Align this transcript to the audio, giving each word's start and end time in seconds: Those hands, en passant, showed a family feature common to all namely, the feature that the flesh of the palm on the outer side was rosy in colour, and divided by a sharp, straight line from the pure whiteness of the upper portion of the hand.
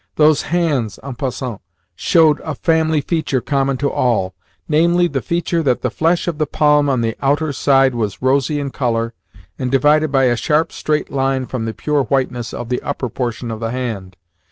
Those 0.15 0.41
hands, 0.41 0.97
en 1.03 1.13
passant, 1.13 1.61
showed 1.95 2.39
a 2.39 2.55
family 2.55 3.01
feature 3.01 3.39
common 3.39 3.77
to 3.77 3.91
all 3.91 4.33
namely, 4.67 5.05
the 5.07 5.21
feature 5.21 5.61
that 5.61 5.83
the 5.83 5.91
flesh 5.91 6.27
of 6.27 6.39
the 6.39 6.47
palm 6.47 6.89
on 6.89 7.01
the 7.01 7.15
outer 7.21 7.53
side 7.53 7.93
was 7.93 8.19
rosy 8.19 8.59
in 8.59 8.71
colour, 8.71 9.13
and 9.59 9.69
divided 9.69 10.11
by 10.11 10.23
a 10.23 10.35
sharp, 10.35 10.71
straight 10.71 11.11
line 11.11 11.45
from 11.45 11.65
the 11.65 11.73
pure 11.75 12.01
whiteness 12.05 12.51
of 12.51 12.69
the 12.69 12.81
upper 12.81 13.09
portion 13.09 13.51
of 13.51 13.59
the 13.59 13.69
hand. 13.69 14.15